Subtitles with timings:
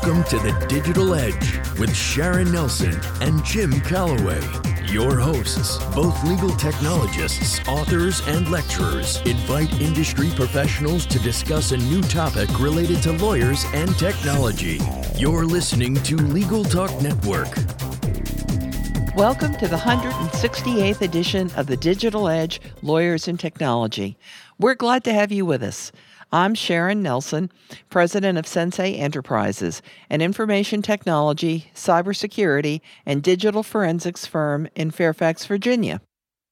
[0.00, 4.40] Welcome to the Digital Edge with Sharon Nelson and Jim Calloway.
[4.86, 12.00] Your hosts, both legal technologists, authors, and lecturers, invite industry professionals to discuss a new
[12.00, 14.78] topic related to lawyers and technology.
[15.16, 17.52] You're listening to Legal Talk Network.
[19.16, 24.16] Welcome to the 168th edition of the Digital Edge Lawyers and Technology.
[24.60, 25.90] We're glad to have you with us.
[26.30, 27.50] I'm Sharon Nelson,
[27.88, 36.02] president of Sensei Enterprises, an information technology, cybersecurity, and digital forensics firm in Fairfax, Virginia.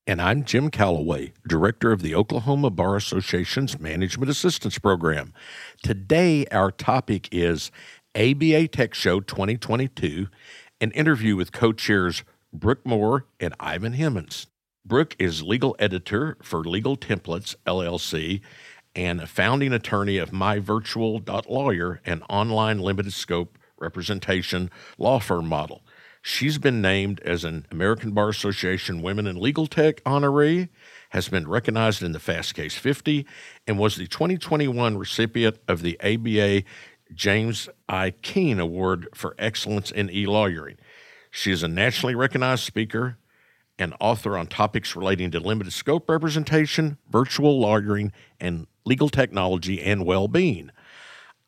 [0.07, 5.35] And I'm Jim Calloway, director of the Oklahoma Bar Association's Management Assistance Program.
[5.83, 7.71] Today, our topic is
[8.15, 10.29] ABA Tech Show 2022,
[10.81, 14.47] an interview with co chairs Brooke Moore and Ivan Hemmans.
[14.87, 18.41] Brooke is legal editor for Legal Templates LLC
[18.97, 25.83] and founding attorney of MyVirtual.lawyer, an online limited scope representation law firm model.
[26.23, 30.71] She's been named as an American Bar Association Women in Legal Tech honoree,
[31.11, 33.27] has been recognized in the Fastcase 50,
[33.67, 36.65] and was the 2021 recipient of the ABA
[37.15, 38.11] James I.
[38.11, 40.79] Keane Award for Excellence in E Lawyering.
[41.31, 43.19] She is a nationally recognized speaker,
[43.79, 50.07] and author on topics relating to limited scope representation, virtual lawyering, and legal technology and
[50.07, 50.71] well being.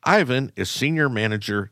[0.03, 1.71] Ivan is Senior Manager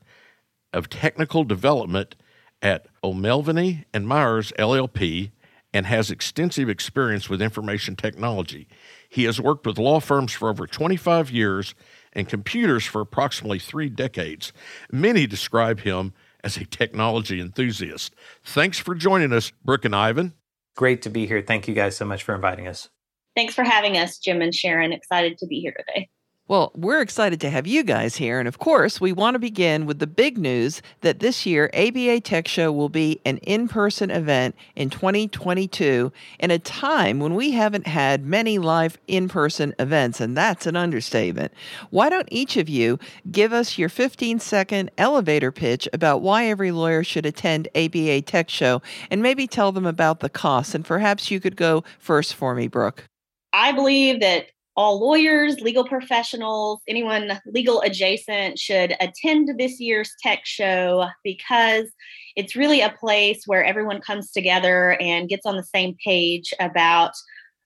[0.74, 2.16] of Technical Development
[2.62, 5.32] at O'Melveny and Myers LLP
[5.74, 8.68] and has extensive experience with information technology.
[9.10, 11.76] He has worked with law firms for over 25 years
[12.14, 14.54] and computers for approximately three decades.
[14.92, 18.16] Many describe him as a technology enthusiast.
[18.44, 20.34] Thanks for joining us, Brooke and Ivan.
[20.76, 21.42] Great to be here.
[21.42, 22.90] Thank you guys so much for inviting us.
[23.38, 24.92] Thanks for having us, Jim and Sharon.
[24.92, 26.10] Excited to be here today.
[26.48, 28.40] Well, we're excited to have you guys here.
[28.40, 32.22] And of course, we want to begin with the big news that this year ABA
[32.22, 37.52] Tech Show will be an in person event in 2022 in a time when we
[37.52, 40.20] haven't had many live in person events.
[40.20, 41.54] And that's an understatement.
[41.92, 42.98] Why don't each of you
[43.30, 48.50] give us your 15 second elevator pitch about why every lawyer should attend ABA Tech
[48.50, 48.82] Show
[49.12, 50.74] and maybe tell them about the costs?
[50.74, 53.08] And perhaps you could go first for me, Brooke.
[53.54, 60.46] I believe that all lawyers, legal professionals, anyone legal adjacent should attend this year's tech
[60.46, 61.92] show because
[62.36, 67.14] it's really a place where everyone comes together and gets on the same page about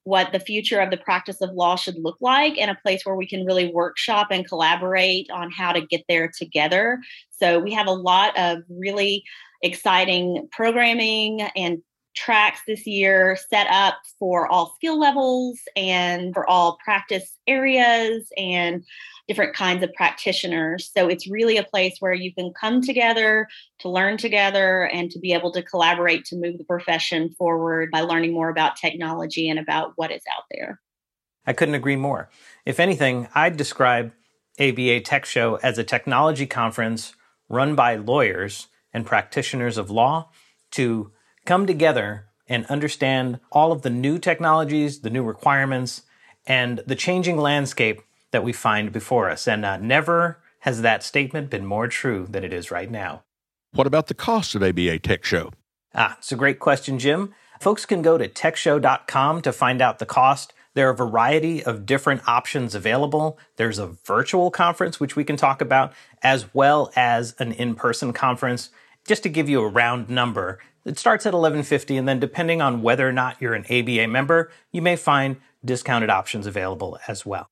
[0.04, 3.16] what the future of the practice of law should look like and a place where
[3.16, 7.00] we can really workshop and collaborate on how to get there together.
[7.30, 9.24] So we have a lot of really
[9.62, 11.84] exciting programming and
[12.16, 18.84] tracks this year set up for all skill levels and for all practice areas and
[19.28, 20.92] different kinds of practitioners.
[20.94, 23.48] So it's really a place where you can come together
[23.80, 28.02] to learn together and to be able to collaborate to move the profession forward by
[28.02, 30.82] learning more about technology and about what is out there.
[31.46, 32.30] I couldn't agree more.
[32.66, 34.12] If anything, I'd describe
[34.60, 37.16] ABA Tech Show as a technology conference
[37.48, 40.30] run by lawyers and practitioners of law
[40.72, 41.12] to
[41.46, 46.04] come together and understand all of the new technologies, the new requirements,
[46.46, 49.48] and the changing landscape that we find before us.
[49.48, 53.24] And uh, never has that statement been more true than it is right now.
[53.74, 55.52] What about the cost of ABA Tech Show?
[55.96, 57.34] Ah, it's a great question, Jim.
[57.60, 60.54] Folks can go to techshow.com to find out the cost.
[60.74, 63.38] There are a variety of different options available.
[63.58, 68.14] There's a virtual conference, which we can talk about, as well as an in person
[68.14, 68.70] conference.
[69.06, 72.82] Just to give you a round number, it starts at 1150 and then depending on
[72.82, 77.48] whether or not you're an ABA member, you may find discounted options available as well.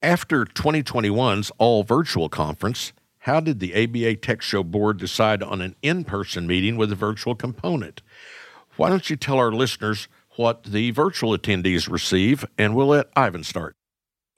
[0.00, 5.76] After 2021's all virtual conference, how did the ABA Tech Show board decide on an
[5.82, 8.02] in-person meeting with a virtual component?
[8.76, 13.44] Why don't you tell our listeners what the virtual attendees receive and we'll let Ivan
[13.44, 13.74] start.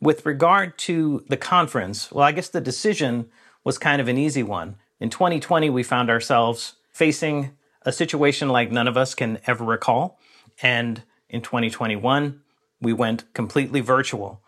[0.00, 3.26] With regard to the conference, well, I guess the decision
[3.62, 4.76] was kind of an easy one.
[5.00, 7.52] In 2020, we found ourselves facing
[7.84, 10.18] a situation like none of us can ever recall.
[10.62, 12.40] And in 2021,
[12.80, 14.40] we went completely virtual.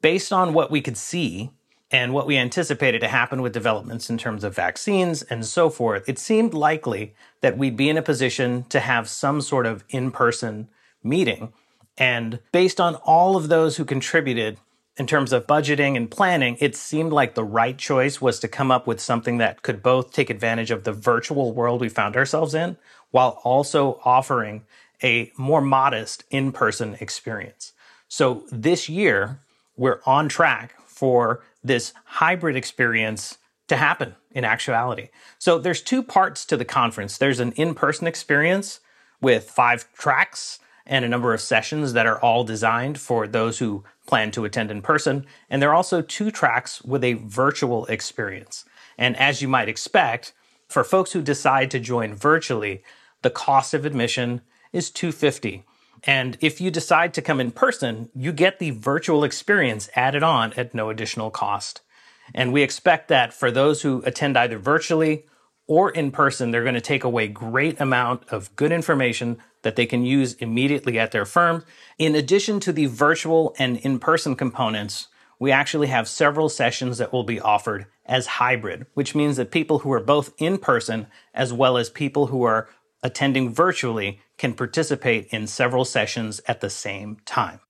[0.00, 1.50] Based on what we could see
[1.90, 6.08] and what we anticipated to happen with developments in terms of vaccines and so forth,
[6.08, 10.10] it seemed likely that we'd be in a position to have some sort of in
[10.10, 10.68] person
[11.02, 11.52] meeting.
[11.98, 14.58] And based on all of those who contributed
[14.96, 18.70] in terms of budgeting and planning, it seemed like the right choice was to come
[18.70, 22.54] up with something that could both take advantage of the virtual world we found ourselves
[22.54, 22.76] in
[23.10, 24.64] while also offering
[25.02, 27.72] a more modest in person experience.
[28.08, 29.40] So this year,
[29.76, 35.08] we're on track for this hybrid experience to happen in actuality.
[35.38, 37.16] So there's two parts to the conference.
[37.16, 38.80] There's an in-person experience
[39.20, 43.84] with five tracks and a number of sessions that are all designed for those who
[44.06, 45.26] plan to attend in person.
[45.48, 48.64] And there are also two tracks with a virtual experience.
[48.98, 50.32] And as you might expect,
[50.68, 52.82] for folks who decide to join virtually,
[53.22, 55.64] the cost of admission is 250.
[56.04, 60.52] And if you decide to come in person, you get the virtual experience added on
[60.54, 61.80] at no additional cost.
[62.34, 65.26] And we expect that for those who attend either virtually
[65.66, 69.86] or in person, they're going to take away great amount of good information that they
[69.86, 71.64] can use immediately at their firm.
[71.98, 77.24] In addition to the virtual and in-person components, we actually have several sessions that will
[77.24, 81.76] be offered as hybrid, which means that people who are both in person as well
[81.76, 82.68] as people who are
[83.02, 87.60] attending virtually can participate in several sessions at the same time.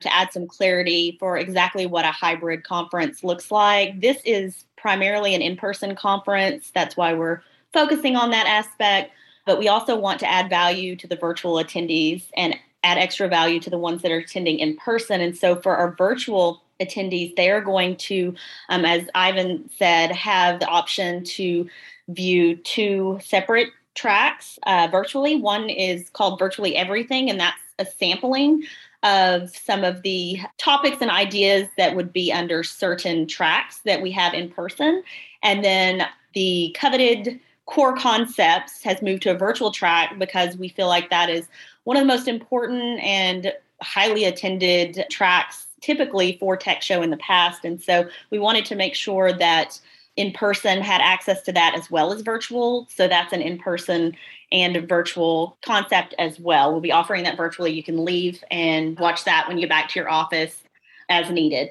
[0.00, 5.34] To add some clarity for exactly what a hybrid conference looks like, this is primarily
[5.34, 6.70] an in person conference.
[6.72, 7.42] That's why we're
[7.72, 9.10] focusing on that aspect.
[9.48, 12.54] But we also want to add value to the virtual attendees and
[12.84, 15.22] add extra value to the ones that are attending in person.
[15.22, 18.34] And so for our virtual attendees, they are going to,
[18.68, 21.66] um, as Ivan said, have the option to
[22.08, 25.36] view two separate tracks uh, virtually.
[25.36, 28.64] One is called Virtually Everything, and that's a sampling
[29.02, 34.10] of some of the topics and ideas that would be under certain tracks that we
[34.10, 35.02] have in person.
[35.42, 40.88] And then the coveted core concepts has moved to a virtual track because we feel
[40.88, 41.46] like that is
[41.84, 47.16] one of the most important and highly attended tracks typically for tech show in the
[47.18, 49.78] past and so we wanted to make sure that
[50.18, 52.88] in person had access to that as well as virtual.
[52.90, 54.16] So that's an in person
[54.50, 56.72] and virtual concept as well.
[56.72, 57.70] We'll be offering that virtually.
[57.70, 60.64] You can leave and watch that when you get back to your office
[61.08, 61.70] as needed.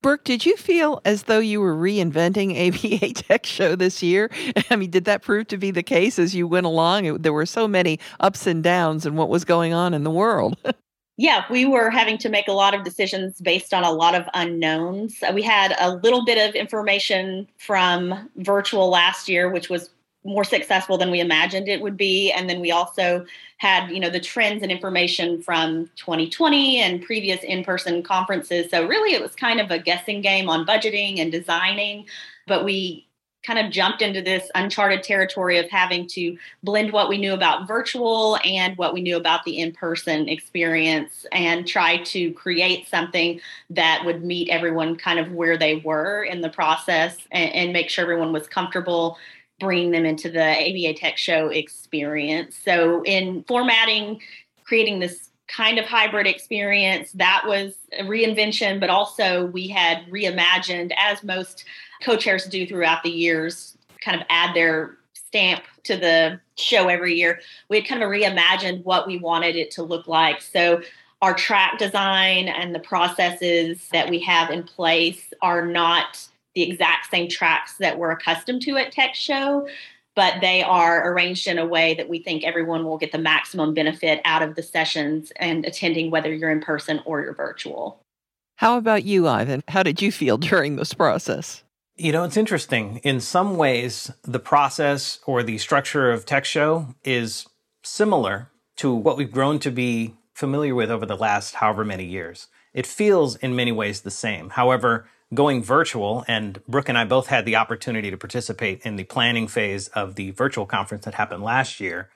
[0.00, 4.30] Brooke, did you feel as though you were reinventing ABA Tech Show this year?
[4.70, 7.18] I mean, did that prove to be the case as you went along?
[7.18, 10.56] There were so many ups and downs and what was going on in the world.
[11.16, 14.24] yeah, we were having to make a lot of decisions based on a lot of
[14.34, 15.16] unknowns.
[15.34, 19.90] We had a little bit of information from virtual last year, which was
[20.24, 22.30] more successful than we imagined it would be.
[22.32, 23.24] And then we also
[23.58, 28.70] had, you know, the trends and information from 2020 and previous in-person conferences.
[28.70, 32.06] So really it was kind of a guessing game on budgeting and designing.
[32.46, 33.08] But we
[33.44, 37.68] kind of jumped into this uncharted territory of having to blend what we knew about
[37.68, 44.04] virtual and what we knew about the in-person experience and try to create something that
[44.04, 48.02] would meet everyone kind of where they were in the process and, and make sure
[48.02, 49.16] everyone was comfortable
[49.60, 52.56] bringing them into the ABA Tech Show experience.
[52.56, 54.20] So in formatting,
[54.64, 60.92] creating this kind of hybrid experience, that was a reinvention, but also we had reimagined
[60.96, 61.64] as most
[62.02, 67.40] co-chairs do throughout the years, kind of add their stamp to the show every year.
[67.68, 70.40] We had kind of reimagined what we wanted it to look like.
[70.40, 70.82] So
[71.20, 76.28] our track design and the processes that we have in place are not
[76.58, 79.68] the exact same tracks that we're accustomed to at Tech Show,
[80.16, 83.74] but they are arranged in a way that we think everyone will get the maximum
[83.74, 88.02] benefit out of the sessions and attending, whether you're in person or you're virtual.
[88.56, 89.62] How about you, Ivan?
[89.68, 91.62] How did you feel during this process?
[91.94, 93.00] You know, it's interesting.
[93.04, 97.46] In some ways, the process or the structure of Tech Show is
[97.84, 102.48] similar to what we've grown to be familiar with over the last however many years.
[102.74, 104.50] It feels in many ways the same.
[104.50, 109.04] However, going virtual, and Brooke and I both had the opportunity to participate in the
[109.04, 112.08] planning phase of the virtual conference that happened last year,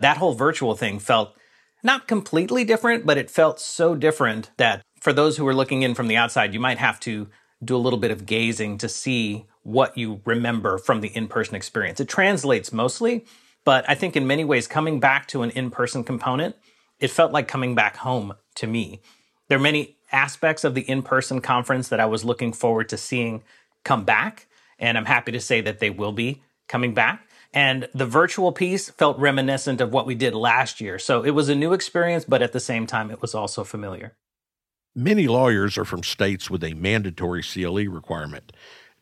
[0.00, 1.34] that whole virtual thing felt
[1.82, 5.94] not completely different, but it felt so different that for those who are looking in
[5.94, 7.28] from the outside, you might have to
[7.64, 11.54] do a little bit of gazing to see what you remember from the in person
[11.54, 12.00] experience.
[12.00, 13.24] It translates mostly,
[13.64, 16.56] but I think in many ways, coming back to an in person component,
[17.00, 19.00] it felt like coming back home to me.
[19.48, 22.96] There are many aspects of the in person conference that I was looking forward to
[22.96, 23.42] seeing
[23.84, 24.46] come back,
[24.78, 27.26] and I'm happy to say that they will be coming back.
[27.52, 30.98] And the virtual piece felt reminiscent of what we did last year.
[30.98, 34.14] So it was a new experience, but at the same time, it was also familiar.
[34.94, 38.52] Many lawyers are from states with a mandatory CLE requirement.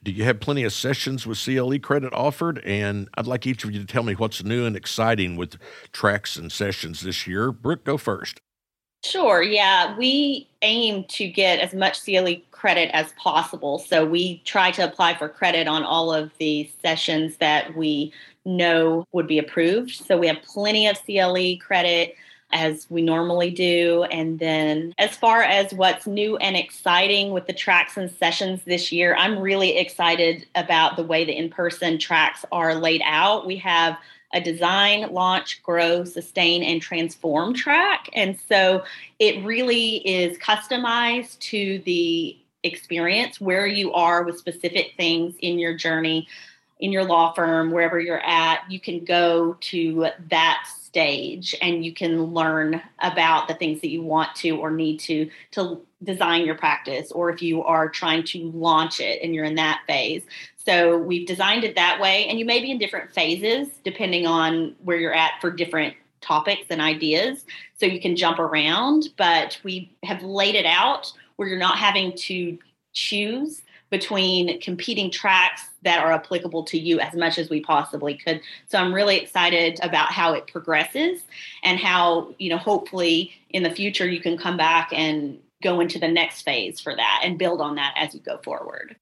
[0.03, 2.61] Do you have plenty of sessions with CLE credit offered?
[2.65, 5.57] And I'd like each of you to tell me what's new and exciting with
[5.91, 7.51] tracks and sessions this year.
[7.51, 8.41] Brooke, go first.
[9.07, 9.43] Sure.
[9.43, 9.97] Yeah.
[9.97, 13.79] We aim to get as much CLE credit as possible.
[13.79, 18.13] So we try to apply for credit on all of the sessions that we
[18.45, 19.93] know would be approved.
[19.93, 22.17] So we have plenty of CLE credit
[22.53, 24.05] as we normally do.
[24.05, 28.91] And then, as far as what's new and exciting with the tracks and sessions this
[28.91, 33.47] year, I'm really excited about the way the in person tracks are laid out.
[33.47, 33.99] We have
[34.35, 38.09] a design, launch, grow, sustain, and transform track.
[38.12, 38.85] And so
[39.18, 45.76] it really is customized to the experience where you are with specific things in your
[45.76, 46.26] journey
[46.78, 51.92] in your law firm, wherever you're at, you can go to that stage and you
[51.92, 56.54] can learn about the things that you want to or need to to design your
[56.54, 60.23] practice or if you are trying to launch it and you're in that phase.
[60.67, 64.75] So we've designed it that way and you may be in different phases depending on
[64.83, 67.45] where you're at for different topics and ideas
[67.79, 72.13] so you can jump around but we have laid it out where you're not having
[72.17, 72.59] to
[72.93, 78.41] choose between competing tracks that are applicable to you as much as we possibly could.
[78.67, 81.23] So I'm really excited about how it progresses
[81.63, 86.01] and how, you know, hopefully in the future you can come back and go into
[86.01, 88.97] the next phase for that and build on that as you go forward.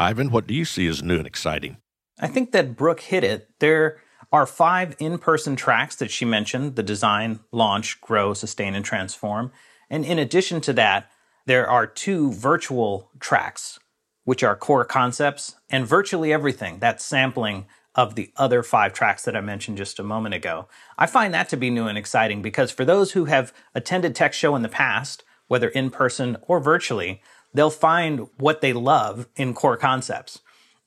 [0.00, 1.76] Ivan, what do you see as new and exciting?
[2.18, 3.50] I think that Brooke hit it.
[3.58, 3.98] There
[4.32, 9.52] are five in person tracks that she mentioned the design, launch, grow, sustain, and transform.
[9.90, 11.10] And in addition to that,
[11.44, 13.78] there are two virtual tracks
[14.24, 19.36] which are core concepts, and virtually everything, that sampling of the other five tracks that
[19.36, 20.66] I mentioned just a moment ago.
[20.96, 24.32] I find that to be new and exciting because for those who have attended Tech
[24.32, 27.20] Show in the past, whether in person or virtually,
[27.54, 30.40] they'll find what they love in core concepts.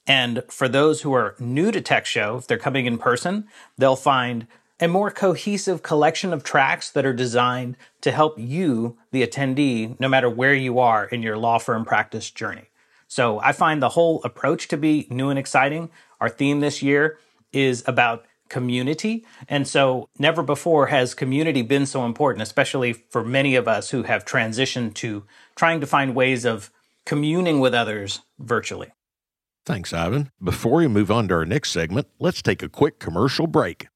[0.05, 3.95] And for those who are new to Tech Show, if they're coming in person, they'll
[3.95, 4.47] find
[4.79, 10.09] a more cohesive collection of tracks that are designed to help you, the attendee, no
[10.09, 12.69] matter where you are in your law firm practice journey.
[13.07, 15.89] So I find the whole approach to be new and exciting.
[16.19, 17.19] Our theme this year
[17.53, 19.25] is about community.
[19.49, 24.03] And so never before has community been so important, especially for many of us who
[24.03, 26.69] have transitioned to trying to find ways of
[27.03, 28.91] communing with others virtually.
[29.65, 30.29] Thanks, Ivan.
[30.41, 33.87] Before we move on to our next segment, let's take a quick commercial break.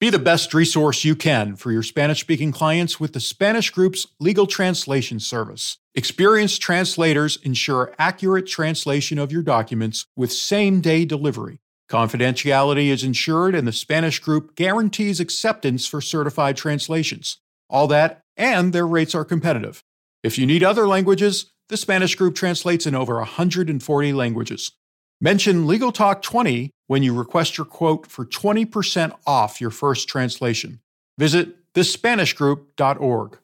[0.00, 4.06] Be the best resource you can for your Spanish speaking clients with the Spanish Group's
[4.18, 5.76] legal translation service.
[5.94, 11.60] Experienced translators ensure accurate translation of your documents with same day delivery.
[11.88, 17.38] Confidentiality is ensured, and the Spanish Group guarantees acceptance for certified translations.
[17.70, 19.84] All that, and their rates are competitive.
[20.22, 24.72] If you need other languages, the Spanish Group translates in over 140 languages.
[25.20, 30.80] Mention Legal Talk 20 when you request your quote for 20% off your first translation.
[31.18, 33.38] Visit thespanishgroup.org.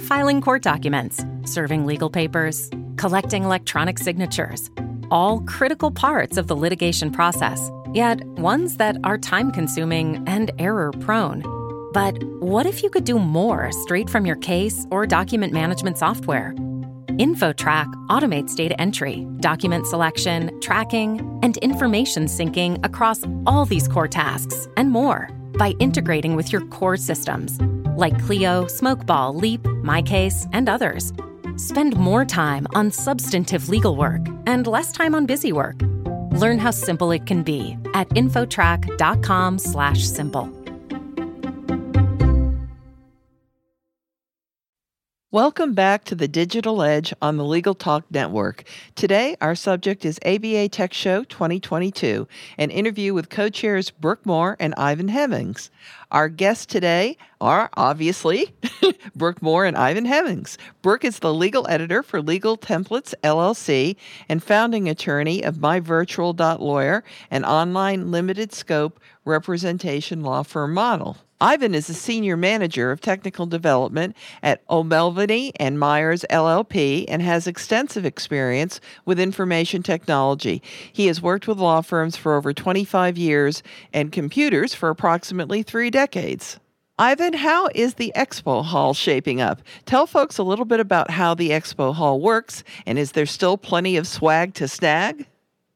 [0.00, 4.70] Filing court documents, serving legal papers, collecting electronic signatures,
[5.10, 10.92] all critical parts of the litigation process, yet ones that are time consuming and error
[11.00, 11.42] prone.
[11.92, 16.54] But what if you could do more straight from your case or document management software?
[17.18, 24.68] InfoTrack automates data entry, document selection, tracking, and information syncing across all these core tasks
[24.76, 27.58] and more by integrating with your core systems
[27.98, 31.12] like Clio, Smokeball, Leap, MyCase, and others.
[31.58, 35.76] Spend more time on substantive legal work and less time on busy work.
[36.32, 40.57] Learn how simple it can be at infotrack.com/simple.
[45.30, 48.64] Welcome back to the Digital Edge on the Legal Talk Network.
[48.94, 54.56] Today, our subject is ABA Tech Show 2022, an interview with co chairs Brooke Moore
[54.58, 55.68] and Ivan Hemmans.
[56.10, 58.54] Our guests today are obviously
[59.14, 60.56] Brooke Moore and Ivan Hemmans.
[60.80, 63.96] Brooke is the legal editor for Legal Templates LLC
[64.30, 71.18] and founding attorney of MyVirtual.lawyer, an online limited scope representation law firm model.
[71.40, 77.46] Ivan is a senior manager of technical development at O'Melveny and Myers LLP and has
[77.46, 80.60] extensive experience with information technology.
[80.92, 85.90] He has worked with law firms for over 25 years and computers for approximately three
[85.90, 86.58] decades.
[86.98, 89.62] Ivan, how is the Expo Hall shaping up?
[89.86, 93.56] Tell folks a little bit about how the Expo Hall works, and is there still
[93.56, 95.28] plenty of swag to snag?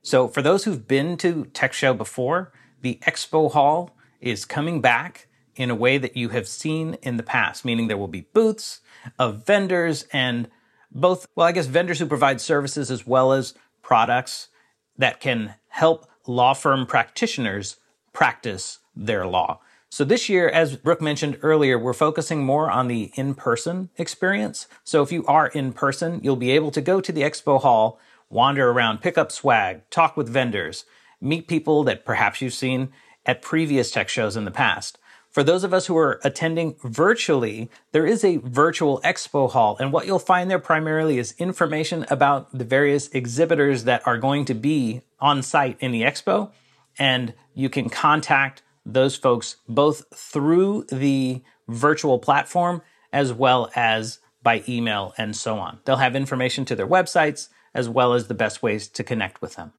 [0.02, 2.50] So, for those who've been to Tech Show before,
[2.80, 7.22] the Expo Hall is coming back in a way that you have seen in the
[7.22, 8.80] past, meaning there will be booths
[9.18, 10.48] of vendors and
[10.90, 14.48] both, well, I guess vendors who provide services as well as products
[14.96, 17.76] that can help law firm practitioners
[18.12, 19.60] practice their law.
[19.88, 24.66] So this year, as Brooke mentioned earlier, we're focusing more on the in-person experience.
[24.84, 28.00] So if you are in person, you'll be able to go to the expo hall,
[28.30, 30.86] wander around, pick up swag, talk with vendors,
[31.20, 32.90] meet people that perhaps you've seen
[33.26, 34.98] at previous tech shows in the past.
[35.32, 39.78] For those of us who are attending virtually, there is a virtual expo hall.
[39.80, 44.44] And what you'll find there primarily is information about the various exhibitors that are going
[44.44, 46.50] to be on site in the expo.
[46.98, 54.62] And you can contact those folks both through the virtual platform as well as by
[54.68, 55.78] email and so on.
[55.86, 59.54] They'll have information to their websites as well as the best ways to connect with
[59.54, 59.72] them.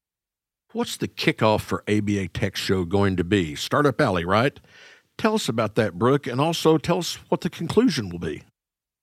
[0.71, 3.53] What's the kickoff for ABA Tech Show going to be?
[3.53, 4.59] Startup Alley, right?
[5.17, 8.43] Tell us about that, Brooke, and also tell us what the conclusion will be.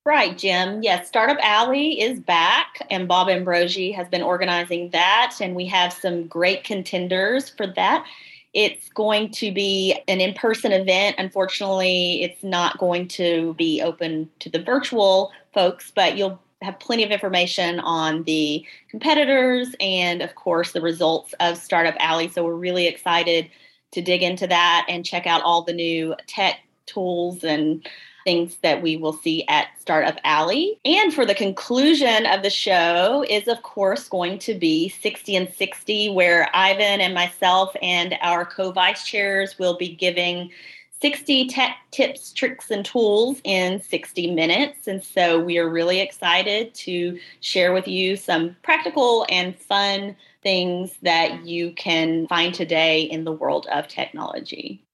[0.05, 0.83] Right, Jim.
[0.83, 5.93] Yes, Startup Alley is back, and Bob Ambrogi has been organizing that, and we have
[5.93, 8.07] some great contenders for that.
[8.53, 11.17] It's going to be an in person event.
[11.19, 17.05] Unfortunately, it's not going to be open to the virtual folks, but you'll have plenty
[17.05, 22.29] of information on the competitors and, of course, the results of Startup Alley.
[22.29, 23.51] So we're really excited
[23.93, 27.87] to dig into that and check out all the new tech tools and
[28.25, 30.79] things that we will see at Startup Alley.
[30.85, 35.53] And for the conclusion of the show is, of course, going to be 60 and
[35.55, 40.51] 60, where Ivan and myself and our co vice chairs will be giving
[41.01, 44.87] 60 tech tips, tricks, and tools in 60 minutes.
[44.87, 50.93] And so we are really excited to share with you some practical and fun things
[51.03, 54.85] that you can find today in the world of technology.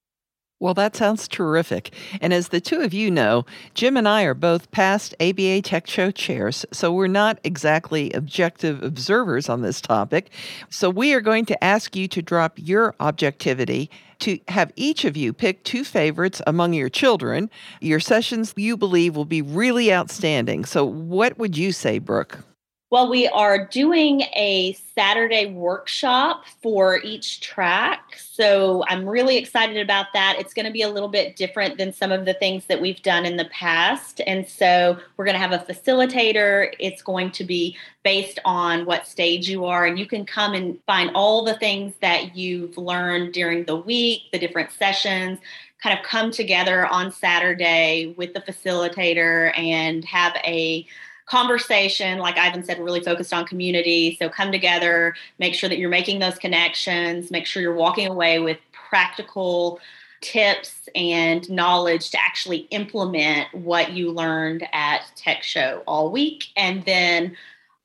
[0.59, 1.93] Well, that sounds terrific.
[2.19, 3.45] And as the two of you know,
[3.75, 8.81] Jim and I are both past ABA Tech Show chairs, so we're not exactly objective
[8.81, 10.31] observers on this topic.
[10.71, 15.15] So we are going to ask you to drop your objectivity to have each of
[15.15, 17.49] you pick two favorites among your children,
[17.81, 20.65] your sessions you believe will be really outstanding.
[20.65, 22.46] So what would you say, Brooke?
[22.89, 28.15] Well, we are doing a Saturday workshop for each track.
[28.15, 30.37] So I'm really excited about that.
[30.39, 33.01] It's going to be a little bit different than some of the things that we've
[33.01, 34.21] done in the past.
[34.25, 36.73] And so we're going to have a facilitator.
[36.79, 39.85] It's going to be based on what stage you are.
[39.85, 44.31] And you can come and find all the things that you've learned during the week,
[44.31, 45.39] the different sessions,
[45.83, 50.87] kind of come together on Saturday with the facilitator and have a
[51.27, 54.17] conversation, like Ivan said, really focused on community.
[54.19, 58.39] So come together, make sure that you're making those connections, make sure you're walking away
[58.39, 59.79] with practical
[60.21, 66.45] tips and knowledge to actually implement what you learned at Tech Show all week.
[66.55, 67.35] And then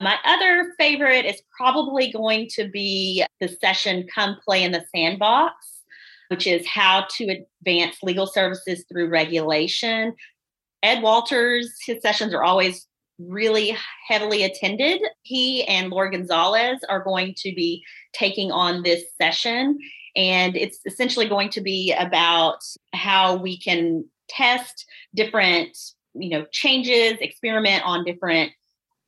[0.00, 5.55] my other favorite is probably going to be the session Come Play in the Sandbox,
[6.28, 10.14] which is how to advance legal services through regulation.
[10.83, 12.87] Ed Walters, his sessions are always
[13.18, 13.77] really
[14.09, 15.01] heavily attended.
[15.22, 19.79] He and Laura Gonzalez are going to be taking on this session.
[20.16, 22.59] And it's essentially going to be about
[22.92, 25.77] how we can test different,
[26.14, 28.53] you know, changes, experiment on different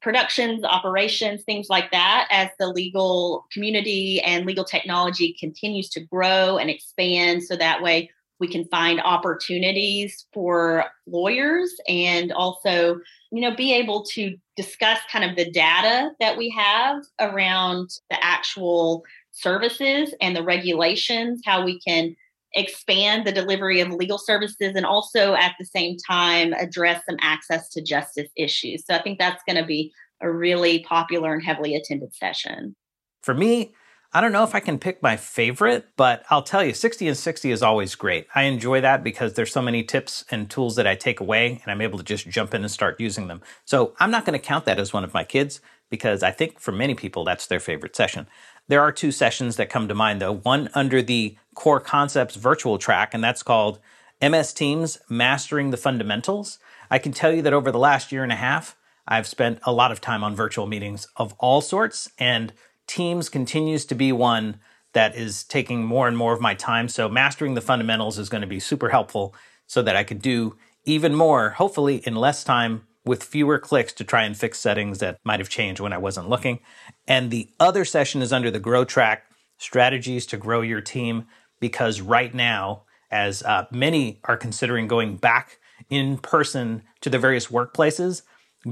[0.01, 6.59] productions, operations, things like that, as the legal community and legal technology continues to grow
[6.59, 7.43] and expand.
[7.43, 12.99] So that way we can find opportunities for lawyers and also
[13.31, 18.25] you know be able to discuss kind of the data that we have around the
[18.25, 22.15] actual services and the regulations how we can
[22.55, 27.69] expand the delivery of legal services and also at the same time address some access
[27.69, 28.85] to justice issues.
[28.87, 32.77] So i think that's going to be a really popular and heavily attended session.
[33.23, 33.75] For me
[34.17, 37.17] I don't know if I can pick my favorite, but I'll tell you, 60 and
[37.17, 38.29] 60 is always great.
[38.33, 41.73] I enjoy that because there's so many tips and tools that I take away and
[41.73, 43.43] I'm able to just jump in and start using them.
[43.65, 46.61] So I'm not going to count that as one of my kids because I think
[46.61, 48.29] for many people that's their favorite session.
[48.69, 50.37] There are two sessions that come to mind though.
[50.37, 53.81] One under the core concepts virtual track, and that's called
[54.23, 56.61] MS Teams Mastering the Fundamentals.
[56.89, 58.77] I can tell you that over the last year and a half,
[59.09, 62.53] I've spent a lot of time on virtual meetings of all sorts and
[62.87, 64.59] Teams continues to be one
[64.93, 66.89] that is taking more and more of my time.
[66.89, 69.35] So mastering the fundamentals is going to be super helpful
[69.67, 74.05] so that I could do even more, hopefully in less time with fewer clicks to
[74.05, 76.61] try and fix settings that might have changed when I wasn't looking.
[77.07, 79.25] And the other session is under the Grow track
[79.59, 81.27] strategies to grow your team
[81.61, 85.59] because right now, as uh, many are considering going back
[85.91, 88.23] in person to the various workplaces,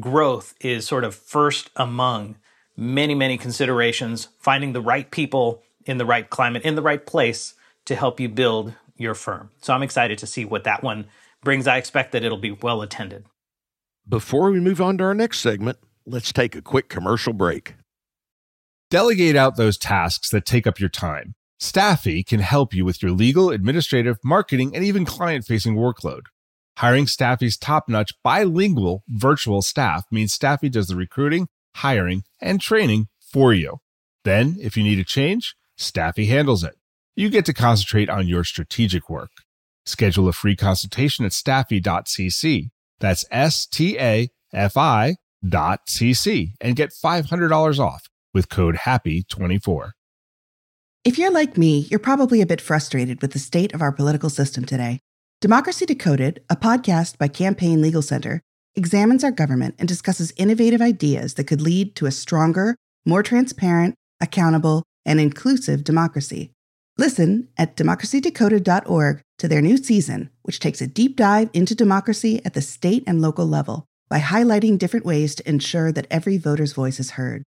[0.01, 2.37] growth is sort of first among
[2.77, 7.55] many, many considerations, finding the right people in the right climate, in the right place
[7.85, 9.51] to help you build your firm.
[9.61, 11.07] So I'm excited to see what that one
[11.43, 11.67] brings.
[11.67, 13.25] I expect that it'll be well attended.
[14.09, 17.75] Before we move on to our next segment, let's take a quick commercial break.
[18.91, 21.35] Delegate out those tasks that take up your time.
[21.61, 26.23] Stafi can help you with your legal, administrative, marketing, and even client facing workload.
[26.79, 33.09] Hiring Stafi's top notch bilingual virtual staff means Stafi does the recruiting, hiring, and training
[33.21, 33.79] for you.
[34.25, 36.75] Then, if you need a change, Stafi handles it.
[37.17, 39.31] You get to concentrate on your strategic work.
[39.85, 42.71] Schedule a free consultation at stafi.cc.
[43.01, 49.91] That's S T A F I dot cc and get $500 off with code HAPPY24.
[51.05, 54.31] If you're like me, you're probably a bit frustrated with the state of our political
[54.31, 55.01] system today.
[55.41, 58.41] Democracy Decoded, a podcast by Campaign Legal Center,
[58.75, 63.95] examines our government and discusses innovative ideas that could lead to a stronger, more transparent,
[64.21, 66.53] accountable, and inclusive democracy.
[66.99, 72.55] Listen at democracydecoded.org to their new season, which takes a deep dive into democracy at
[72.55, 77.01] the state and local level by highlighting different ways to ensure that every voter's voice
[77.01, 77.43] is heard.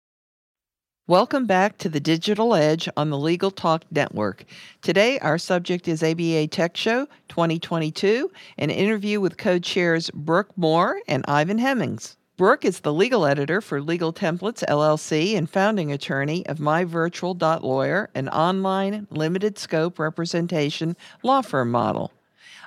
[1.10, 4.44] Welcome back to the Digital Edge on the Legal Talk Network.
[4.80, 11.00] Today, our subject is ABA Tech Show 2022, an interview with co chairs Brooke Moore
[11.08, 12.14] and Ivan Hemmans.
[12.36, 18.28] Brooke is the legal editor for Legal Templates LLC and founding attorney of MyVirtual.lawyer, an
[18.28, 22.12] online limited scope representation law firm model.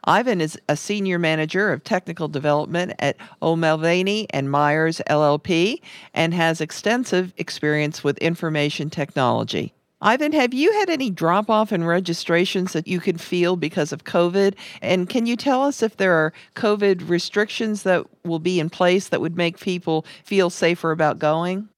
[0.05, 5.81] Ivan is a senior manager of technical development at O'Melveny and Myers LLP
[6.13, 9.73] and has extensive experience with information technology.
[10.01, 14.03] Ivan, have you had any drop off in registrations that you can feel because of
[14.03, 14.55] COVID?
[14.81, 19.07] And can you tell us if there are COVID restrictions that will be in place
[19.07, 21.69] that would make people feel safer about going?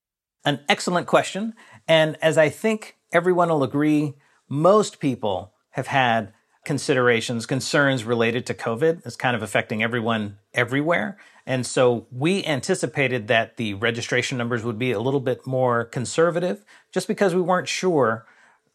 [0.43, 1.53] An excellent question.
[1.87, 4.15] And as I think everyone will agree,
[4.49, 6.33] most people have had
[6.65, 9.05] considerations, concerns related to COVID.
[9.05, 11.17] It's kind of affecting everyone everywhere.
[11.45, 16.65] And so we anticipated that the registration numbers would be a little bit more conservative
[16.91, 18.25] just because we weren't sure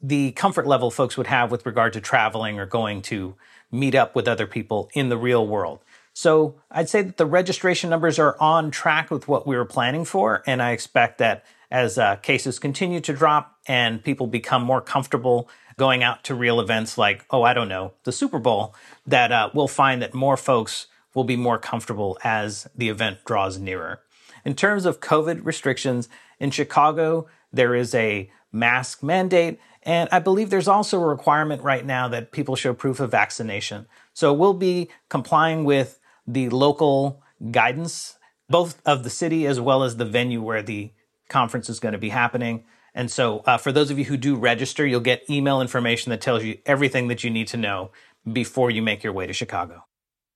[0.00, 3.34] the comfort level folks would have with regard to traveling or going to
[3.70, 5.80] meet up with other people in the real world.
[6.12, 10.04] So I'd say that the registration numbers are on track with what we were planning
[10.04, 10.42] for.
[10.46, 15.48] And I expect that as uh, cases continue to drop and people become more comfortable
[15.80, 18.74] going out to real events like, oh, I don't know, the Super Bowl,
[19.06, 23.58] that uh, we'll find that more folks will be more comfortable as the event draws
[23.58, 24.02] nearer.
[24.44, 30.50] In terms of COVID restrictions, in Chicago, there is a mask mandate, and I believe
[30.50, 33.86] there's also a requirement right now that people show proof of vaccination.
[34.12, 38.18] So we'll be complying with the local guidance,
[38.50, 40.92] both of the city as well as the venue where the
[41.30, 42.64] conference is going to be happening.
[42.94, 46.20] And so, uh, for those of you who do register, you'll get email information that
[46.20, 47.90] tells you everything that you need to know
[48.30, 49.84] before you make your way to Chicago.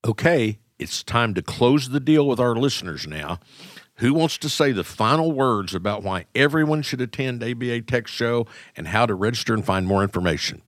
[0.07, 3.39] Okay, it's time to close the deal with our listeners now.
[3.99, 8.47] Who wants to say the final words about why everyone should attend ABA Tech Show
[8.77, 10.63] and how to register and find more information?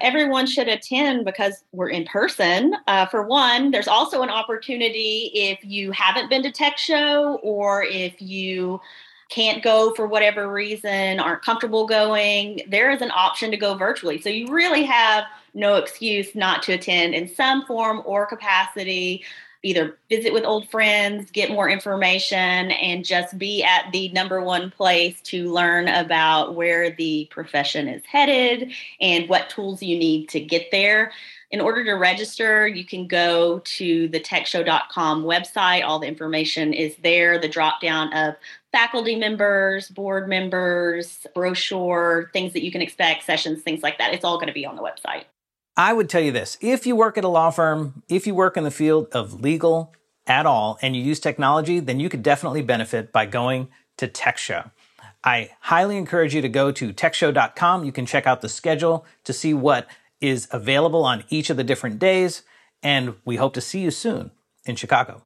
[0.00, 2.74] Everyone should attend because we're in person.
[2.86, 7.82] Uh, for one, there's also an opportunity if you haven't been to Tech Show or
[7.82, 8.80] if you
[9.30, 14.20] can't go for whatever reason, aren't comfortable going, there is an option to go virtually.
[14.20, 19.24] So you really have no excuse not to attend in some form or capacity.
[19.62, 24.70] Either visit with old friends, get more information, and just be at the number one
[24.70, 30.40] place to learn about where the profession is headed and what tools you need to
[30.40, 31.12] get there.
[31.50, 35.84] In order to register, you can go to the techshow.com website.
[35.84, 37.40] All the information is there.
[37.40, 38.36] The drop down of
[38.70, 44.14] faculty members, board members, brochure, things that you can expect, sessions, things like that.
[44.14, 45.24] It's all going to be on the website.
[45.76, 48.56] I would tell you this if you work at a law firm, if you work
[48.56, 49.92] in the field of legal
[50.26, 54.70] at all, and you use technology, then you could definitely benefit by going to TechShow.
[55.24, 57.84] I highly encourage you to go to techshow.com.
[57.84, 59.88] You can check out the schedule to see what
[60.20, 62.42] is available on each of the different days,
[62.82, 64.30] and we hope to see you soon
[64.64, 65.22] in Chicago.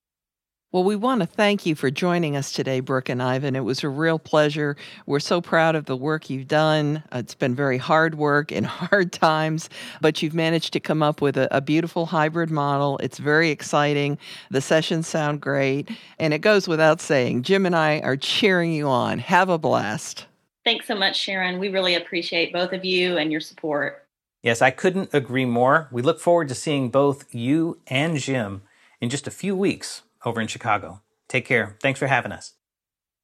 [0.75, 3.55] Well, we want to thank you for joining us today, Brooke and Ivan.
[3.55, 4.77] It was a real pleasure.
[5.07, 7.05] We're so proud of the work you've done.
[7.13, 11.21] Uh, it's been very hard work in hard times, but you've managed to come up
[11.21, 12.99] with a, a beautiful hybrid model.
[12.99, 14.19] It's very exciting.
[14.51, 15.89] The sessions sound great.
[16.19, 19.21] And it goes without saying, Jim and I are cheering you on.
[19.21, 20.27] Have a blast.
[20.65, 21.61] Thanks so much, Sharon.
[21.61, 24.04] We really appreciate both of you and your support.
[24.45, 25.89] Yes, I couldn't agree more.
[25.91, 28.61] We look forward to seeing both you and Jim
[29.01, 31.01] in just a few weeks over in Chicago.
[31.29, 31.79] Take care.
[31.81, 32.53] Thanks for having us.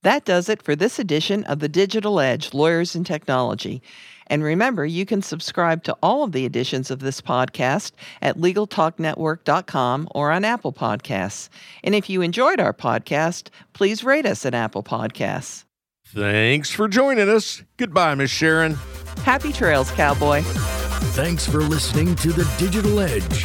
[0.03, 3.83] That does it for this edition of the Digital Edge Lawyers and Technology.
[4.29, 10.09] And remember, you can subscribe to all of the editions of this podcast at LegalTalkNetwork.com
[10.15, 11.51] or on Apple Podcasts.
[11.85, 15.65] And if you enjoyed our podcast, please rate us at Apple Podcasts.
[16.07, 17.63] Thanks for joining us.
[17.77, 18.79] Goodbye, Miss Sharon.
[19.25, 20.43] Happy trails, cowboy.
[21.13, 23.45] Thanks for listening to The Digital Edge,